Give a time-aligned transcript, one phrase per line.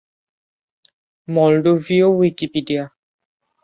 [1.27, 2.83] মলডোভীয় Wikipedia